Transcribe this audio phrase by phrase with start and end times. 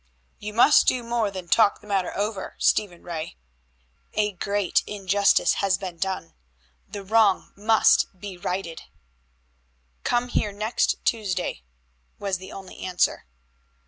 [0.39, 3.37] "You must do more than talk the matter over, Stephen Ray.
[4.15, 6.33] A great injustice has been done,
[6.89, 8.81] the wrong must be righted."
[10.03, 11.61] "Come here next Tuesday,"
[12.17, 13.27] was the only answer.